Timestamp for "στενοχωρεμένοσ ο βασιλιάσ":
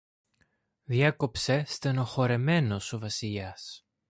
1.65-3.85